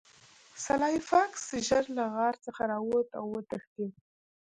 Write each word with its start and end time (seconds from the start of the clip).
سلای 0.63 0.95
فاکس 1.09 1.43
ژر 1.67 1.85
له 1.97 2.05
غار 2.13 2.35
څخه 2.45 2.61
راووت 2.71 3.09
او 3.19 3.25
وتښتید 3.33 3.93